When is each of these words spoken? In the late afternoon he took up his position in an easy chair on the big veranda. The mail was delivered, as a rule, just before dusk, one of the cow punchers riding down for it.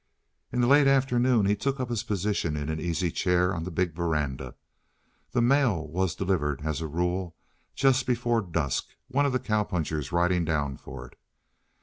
In 0.51 0.61
the 0.61 0.67
late 0.67 0.87
afternoon 0.87 1.45
he 1.45 1.55
took 1.55 1.79
up 1.79 1.89
his 1.91 2.01
position 2.01 2.57
in 2.57 2.69
an 2.69 2.79
easy 2.79 3.11
chair 3.11 3.53
on 3.53 3.65
the 3.65 3.69
big 3.69 3.93
veranda. 3.93 4.55
The 5.31 5.43
mail 5.43 5.87
was 5.87 6.15
delivered, 6.15 6.61
as 6.63 6.81
a 6.81 6.87
rule, 6.87 7.35
just 7.75 8.07
before 8.07 8.41
dusk, 8.41 8.87
one 9.09 9.27
of 9.27 9.31
the 9.31 9.37
cow 9.37 9.63
punchers 9.63 10.11
riding 10.11 10.43
down 10.43 10.77
for 10.77 11.05
it. 11.05 11.19